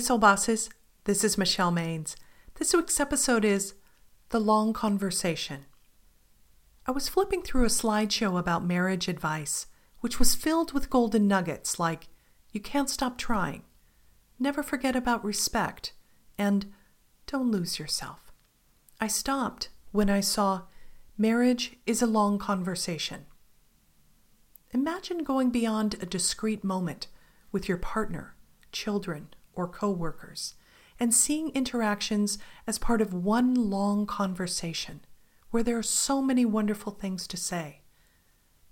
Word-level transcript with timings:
Soul 0.00 0.16
Bosses, 0.16 0.70
this 1.04 1.22
is 1.22 1.36
Michelle 1.36 1.70
Maines. 1.70 2.16
This 2.54 2.72
week's 2.72 2.98
episode 2.98 3.44
is 3.44 3.74
The 4.30 4.40
Long 4.40 4.72
Conversation. 4.72 5.66
I 6.86 6.90
was 6.90 7.10
flipping 7.10 7.42
through 7.42 7.64
a 7.64 7.68
slideshow 7.68 8.38
about 8.38 8.64
marriage 8.64 9.08
advice, 9.08 9.66
which 10.00 10.18
was 10.18 10.34
filled 10.34 10.72
with 10.72 10.88
golden 10.88 11.28
nuggets 11.28 11.78
like 11.78 12.08
you 12.50 12.60
can't 12.60 12.88
stop 12.88 13.18
trying, 13.18 13.62
never 14.38 14.62
forget 14.62 14.96
about 14.96 15.22
respect, 15.22 15.92
and 16.38 16.72
don't 17.26 17.50
lose 17.50 17.78
yourself. 17.78 18.32
I 19.02 19.06
stopped 19.06 19.68
when 19.92 20.08
I 20.08 20.20
saw 20.20 20.62
marriage 21.18 21.76
is 21.84 22.00
a 22.00 22.06
long 22.06 22.38
conversation. 22.38 23.26
Imagine 24.70 25.24
going 25.24 25.50
beyond 25.50 25.96
a 26.00 26.06
discrete 26.06 26.64
moment 26.64 27.06
with 27.52 27.68
your 27.68 27.78
partner, 27.78 28.34
children, 28.72 29.34
or 29.54 29.68
coworkers 29.68 30.54
and 30.98 31.14
seeing 31.14 31.48
interactions 31.50 32.38
as 32.66 32.78
part 32.78 33.00
of 33.00 33.14
one 33.14 33.54
long 33.54 34.06
conversation 34.06 35.00
where 35.50 35.62
there 35.62 35.78
are 35.78 35.82
so 35.82 36.20
many 36.22 36.44
wonderful 36.44 36.92
things 36.92 37.26
to 37.26 37.36
say. 37.36 37.80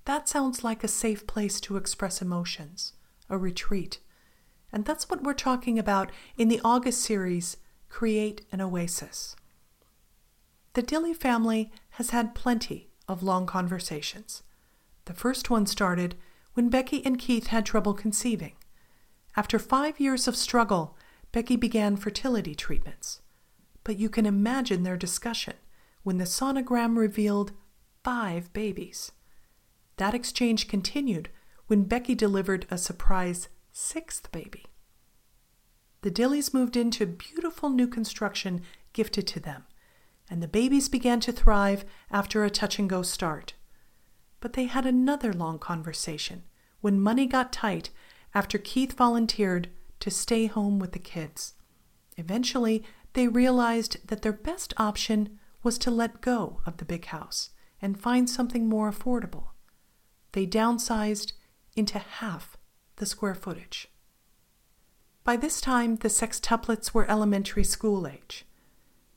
That 0.04 0.28
sounds 0.28 0.62
like 0.62 0.84
a 0.84 0.88
safe 0.88 1.26
place 1.26 1.60
to 1.62 1.76
express 1.76 2.22
emotions, 2.22 2.92
a 3.28 3.36
retreat. 3.36 3.98
And 4.72 4.84
that's 4.84 5.08
what 5.08 5.22
we're 5.22 5.34
talking 5.34 5.78
about 5.78 6.12
in 6.36 6.48
the 6.48 6.60
August 6.62 7.00
series, 7.00 7.56
Create 7.88 8.42
an 8.52 8.60
Oasis. 8.60 9.34
The 10.74 10.82
Dilley 10.82 11.16
family 11.16 11.72
has 11.90 12.10
had 12.10 12.34
plenty 12.34 12.90
of 13.08 13.22
long 13.22 13.46
conversations. 13.46 14.42
The 15.06 15.14
first 15.14 15.50
one 15.50 15.66
started 15.66 16.14
when 16.52 16.68
Becky 16.68 17.04
and 17.04 17.18
Keith 17.18 17.48
had 17.48 17.64
trouble 17.64 17.94
conceiving. 17.94 18.52
After 19.38 19.60
five 19.60 20.00
years 20.00 20.26
of 20.26 20.34
struggle, 20.34 20.96
Becky 21.30 21.54
began 21.54 21.96
fertility 21.96 22.56
treatments. 22.56 23.20
But 23.84 23.96
you 23.96 24.10
can 24.10 24.26
imagine 24.26 24.82
their 24.82 24.96
discussion 24.96 25.54
when 26.02 26.18
the 26.18 26.24
sonogram 26.24 26.96
revealed 26.96 27.52
five 28.02 28.52
babies. 28.52 29.12
That 29.96 30.12
exchange 30.12 30.66
continued 30.66 31.28
when 31.68 31.84
Becky 31.84 32.16
delivered 32.16 32.66
a 32.68 32.76
surprise 32.76 33.48
sixth 33.70 34.32
baby. 34.32 34.64
The 36.00 36.10
Dilleys 36.10 36.52
moved 36.52 36.76
into 36.76 37.06
beautiful 37.06 37.70
new 37.70 37.86
construction 37.86 38.62
gifted 38.92 39.28
to 39.28 39.38
them, 39.38 39.66
and 40.28 40.42
the 40.42 40.48
babies 40.48 40.88
began 40.88 41.20
to 41.20 41.30
thrive 41.30 41.84
after 42.10 42.44
a 42.44 42.50
touch 42.50 42.80
and 42.80 42.90
go 42.90 43.02
start. 43.02 43.54
But 44.40 44.54
they 44.54 44.64
had 44.64 44.84
another 44.84 45.32
long 45.32 45.60
conversation 45.60 46.42
when 46.80 47.00
money 47.00 47.26
got 47.26 47.52
tight 47.52 47.90
after 48.34 48.58
Keith 48.58 48.92
volunteered 48.96 49.68
to 50.00 50.10
stay 50.10 50.46
home 50.46 50.78
with 50.78 50.92
the 50.92 50.98
kids. 50.98 51.54
Eventually, 52.16 52.84
they 53.14 53.28
realized 53.28 54.06
that 54.06 54.22
their 54.22 54.32
best 54.32 54.74
option 54.76 55.38
was 55.62 55.78
to 55.78 55.90
let 55.90 56.20
go 56.20 56.60
of 56.66 56.76
the 56.76 56.84
big 56.84 57.06
house 57.06 57.50
and 57.80 58.00
find 58.00 58.28
something 58.28 58.68
more 58.68 58.90
affordable. 58.90 59.48
They 60.32 60.46
downsized 60.46 61.32
into 61.76 61.98
half 61.98 62.56
the 62.96 63.06
square 63.06 63.34
footage. 63.34 63.88
By 65.24 65.36
this 65.36 65.60
time, 65.60 65.96
the 65.96 66.08
sextuplets 66.08 66.92
were 66.92 67.10
elementary 67.10 67.64
school 67.64 68.06
age. 68.06 68.46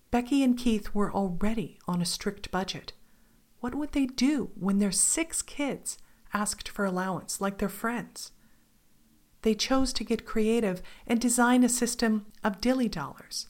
Becky 0.10 0.44
and 0.44 0.58
Keith 0.58 0.94
were 0.94 1.14
already 1.14 1.80
on 1.88 2.02
a 2.02 2.06
strict 2.06 2.52
budget. 2.52 2.94
What 3.62 3.76
would 3.76 3.94
they 3.94 4.08
do 4.08 4.52
when 4.56 4.80
their 4.80 4.92
six 4.92 5.42
kids 5.42 5.98
asked 6.34 6.68
for 6.68 6.86
allowance 6.86 7.40
like 7.40 7.60
their 7.60 7.70
friends? 7.70 8.32
They 9.42 9.56
chose 9.56 9.92
to 9.94 10.04
get 10.04 10.26
creative 10.26 10.82
and 11.08 11.20
design 11.20 11.64
a 11.64 11.70
system 11.70 12.26
of 12.44 12.62
dilly 12.62 12.88
dollars, 12.88 13.48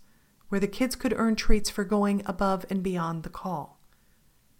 where 0.49 0.59
the 0.59 0.67
kids 0.67 0.95
could 0.95 1.13
earn 1.15 1.35
treats 1.35 1.69
for 1.69 1.83
going 1.83 2.21
above 2.25 2.65
and 2.69 2.81
beyond 2.81 3.23
the 3.23 3.29
call. 3.29 3.79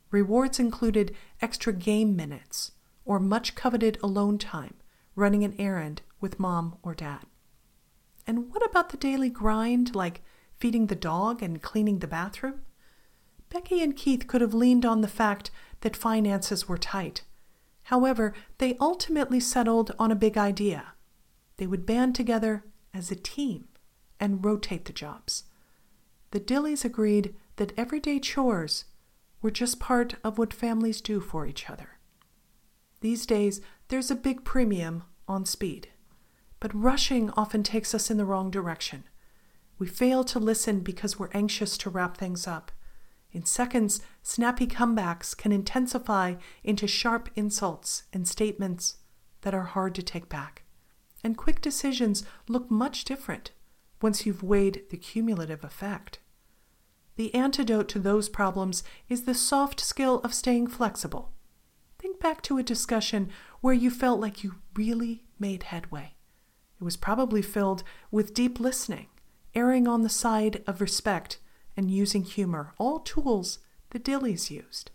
Rewards 0.09 0.59
included 0.59 1.15
extra 1.41 1.71
game 1.71 2.15
minutes 2.15 2.71
or 3.05 3.19
much 3.19 3.55
coveted 3.55 3.97
alone 4.03 4.37
time 4.37 4.75
running 5.15 5.43
an 5.43 5.55
errand 5.57 6.01
with 6.19 6.39
mom 6.39 6.77
or 6.83 6.93
dad. 6.93 7.25
And 8.27 8.53
what 8.53 8.65
about 8.65 8.89
the 8.89 8.97
daily 8.97 9.29
grind, 9.29 9.95
like 9.95 10.21
feeding 10.57 10.87
the 10.87 10.95
dog 10.95 11.41
and 11.41 11.61
cleaning 11.61 11.99
the 11.99 12.07
bathroom? 12.07 12.61
Becky 13.49 13.81
and 13.81 13.95
Keith 13.95 14.27
could 14.27 14.41
have 14.41 14.53
leaned 14.53 14.85
on 14.85 15.01
the 15.01 15.07
fact 15.07 15.51
that 15.81 15.95
finances 15.95 16.67
were 16.67 16.77
tight. 16.77 17.23
However, 17.83 18.33
they 18.59 18.77
ultimately 18.79 19.39
settled 19.39 19.93
on 19.99 20.11
a 20.11 20.15
big 20.15 20.37
idea 20.37 20.93
they 21.61 21.67
would 21.67 21.85
band 21.85 22.15
together 22.15 22.63
as 22.91 23.11
a 23.11 23.15
team 23.15 23.67
and 24.19 24.43
rotate 24.43 24.85
the 24.85 24.91
jobs. 24.91 25.43
The 26.31 26.39
Dilleys 26.39 26.83
agreed 26.83 27.35
that 27.57 27.71
everyday 27.77 28.19
chores 28.19 28.85
were 29.43 29.51
just 29.51 29.79
part 29.79 30.15
of 30.23 30.39
what 30.39 30.55
families 30.55 31.01
do 31.01 31.19
for 31.19 31.45
each 31.45 31.69
other. 31.69 31.99
These 33.01 33.27
days, 33.27 33.61
there's 33.89 34.09
a 34.09 34.15
big 34.15 34.43
premium 34.43 35.03
on 35.27 35.45
speed, 35.45 35.89
but 36.59 36.73
rushing 36.73 37.29
often 37.37 37.61
takes 37.61 37.93
us 37.93 38.09
in 38.09 38.17
the 38.17 38.25
wrong 38.25 38.49
direction. 38.49 39.03
We 39.77 39.85
fail 39.85 40.23
to 40.23 40.39
listen 40.39 40.79
because 40.79 41.19
we're 41.19 41.29
anxious 41.31 41.77
to 41.77 41.91
wrap 41.91 42.17
things 42.17 42.47
up. 42.47 42.71
In 43.31 43.45
seconds, 43.45 44.01
snappy 44.23 44.65
comebacks 44.65 45.37
can 45.37 45.51
intensify 45.51 46.37
into 46.63 46.87
sharp 46.87 47.29
insults 47.35 48.05
and 48.11 48.27
statements 48.27 48.95
that 49.41 49.53
are 49.53 49.65
hard 49.65 49.93
to 49.93 50.01
take 50.01 50.27
back 50.27 50.60
and 51.23 51.37
quick 51.37 51.61
decisions 51.61 52.23
look 52.47 52.69
much 52.69 53.05
different 53.05 53.51
once 54.01 54.25
you've 54.25 54.43
weighed 54.43 54.83
the 54.89 54.97
cumulative 54.97 55.63
effect. 55.63 56.19
The 57.15 57.33
antidote 57.35 57.87
to 57.89 57.99
those 57.99 58.29
problems 58.29 58.83
is 59.09 59.23
the 59.23 59.35
soft 59.35 59.79
skill 59.79 60.19
of 60.19 60.33
staying 60.33 60.67
flexible. 60.67 61.33
Think 61.99 62.19
back 62.19 62.41
to 62.43 62.57
a 62.57 62.63
discussion 62.63 63.29
where 63.59 63.73
you 63.73 63.91
felt 63.91 64.19
like 64.19 64.43
you 64.43 64.55
really 64.75 65.25
made 65.37 65.63
headway. 65.63 66.15
It 66.79 66.83
was 66.83 66.97
probably 66.97 67.43
filled 67.43 67.83
with 68.09 68.33
deep 68.33 68.59
listening, 68.59 69.07
erring 69.53 69.87
on 69.87 70.01
the 70.01 70.09
side 70.09 70.63
of 70.65 70.81
respect, 70.81 71.37
and 71.77 71.91
using 71.91 72.23
humor, 72.23 72.73
all 72.79 72.99
tools 72.99 73.59
the 73.91 73.99
Dilleys 73.99 74.49
used. 74.49 74.89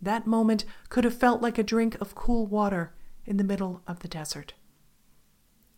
That 0.00 0.26
moment 0.26 0.64
could 0.88 1.04
have 1.04 1.14
felt 1.14 1.42
like 1.42 1.58
a 1.58 1.62
drink 1.62 2.00
of 2.00 2.14
cool 2.14 2.46
water 2.46 2.94
in 3.26 3.36
the 3.36 3.44
middle 3.44 3.82
of 3.86 4.00
the 4.00 4.08
desert. 4.08 4.54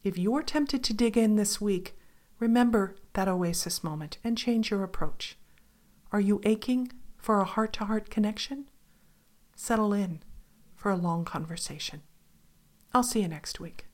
If 0.03 0.19
you're 0.19 0.43
tempted 0.43 0.83
to 0.85 0.95
dig 0.95 1.17
in 1.17 1.37
this 1.37 1.61
week, 1.61 1.97
remember 2.41 2.97
that 3.13 3.29
oasis 3.29 3.85
moment 3.85 4.19
and 4.25 4.37
change 4.37 4.71
your 4.71 4.83
approach. 4.83 5.39
Are 6.11 6.21
you 6.21 6.41
aching 6.45 6.91
for 7.17 7.41
a 7.41 7.45
heart 7.45 7.73
to 7.75 7.85
heart 7.85 8.11
connection? 8.11 8.69
Settle 9.55 9.93
in 9.93 10.23
for 10.75 10.91
a 10.91 10.97
long 10.97 11.25
conversation. 11.25 12.03
I'll 12.93 13.05
see 13.05 13.23
you 13.23 13.29
next 13.29 13.61
week. 13.61 13.87